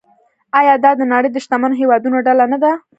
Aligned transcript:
آیا 0.59 0.73
دا 0.83 0.91
د 0.99 1.01
نړۍ 1.13 1.29
د 1.31 1.37
شتمنو 1.43 1.79
هیوادونو 1.81 2.17
ډله 2.27 2.45
نه 2.53 2.57
ده؟ 2.63 2.71